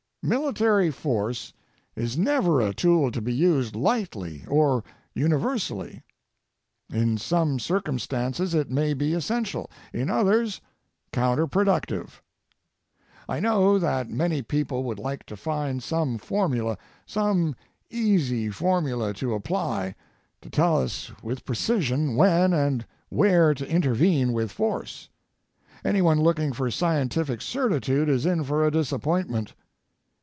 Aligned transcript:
Military 0.23 0.91
force 0.91 1.51
is 1.95 2.15
never 2.15 2.61
a 2.61 2.75
tool 2.75 3.09
to 3.11 3.19
be 3.19 3.33
used 3.33 3.75
lightly 3.75 4.45
or 4.47 4.83
universally. 5.15 6.03
In 6.93 7.17
some 7.17 7.57
circumstances 7.57 8.53
it 8.53 8.69
may 8.69 8.93
be 8.93 9.15
essential, 9.15 9.71
in 9.91 10.11
others 10.11 10.61
counterproductive. 11.11 12.21
I 13.27 13.39
know 13.39 13.79
that 13.79 14.11
many 14.11 14.43
people 14.43 14.83
would 14.83 14.99
like 14.99 15.25
to 15.25 15.35
find 15.35 15.81
some 15.81 16.19
formula, 16.19 16.77
some 17.07 17.55
easy 17.89 18.49
formula 18.51 19.15
to 19.15 19.33
apply, 19.33 19.95
to 20.41 20.51
tell 20.51 20.79
us 20.79 21.11
with 21.23 21.45
precision 21.45 22.15
when 22.15 22.53
and 22.53 22.85
where 23.09 23.55
to 23.55 23.67
intervene 23.67 24.33
with 24.33 24.51
force. 24.51 25.09
Anyone 25.83 26.21
looking 26.21 26.53
for 26.53 26.69
scientific 26.69 27.41
certitude 27.41 28.07
is 28.07 28.27
in 28.27 28.43
for 28.43 28.63
a 28.63 28.69
disappointment. 28.69 29.55